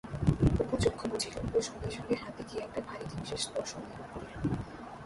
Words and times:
অপু 0.61 0.75
চক্ষু 0.83 1.05
বুজিল 1.11 1.35
ও 1.55 1.59
সঙ্গে 1.67 1.89
সঙ্গে 1.97 2.15
হাতে 2.23 2.41
কি 2.49 2.55
একটা 2.57 2.79
ভারী 2.87 3.05
জিনিসের 3.11 3.41
স্পর্শ 3.45 3.71
অনুভব 3.79 4.05
করিল। 4.13 4.33